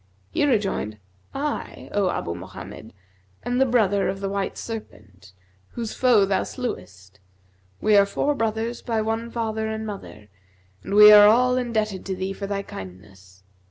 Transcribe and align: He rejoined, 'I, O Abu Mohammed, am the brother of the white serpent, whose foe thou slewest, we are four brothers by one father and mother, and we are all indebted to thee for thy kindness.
He 0.31 0.43
rejoined, 0.45 0.97
'I, 1.35 1.89
O 1.93 2.09
Abu 2.09 2.33
Mohammed, 2.33 2.91
am 3.45 3.59
the 3.59 3.67
brother 3.67 4.09
of 4.09 4.19
the 4.19 4.29
white 4.29 4.57
serpent, 4.57 5.31
whose 5.73 5.93
foe 5.93 6.25
thou 6.25 6.41
slewest, 6.41 7.19
we 7.81 7.95
are 7.95 8.07
four 8.07 8.33
brothers 8.33 8.81
by 8.81 8.99
one 9.03 9.29
father 9.29 9.67
and 9.67 9.85
mother, 9.85 10.29
and 10.81 10.95
we 10.95 11.11
are 11.11 11.27
all 11.27 11.55
indebted 11.55 12.03
to 12.07 12.15
thee 12.15 12.33
for 12.33 12.47
thy 12.47 12.63
kindness. 12.63 13.43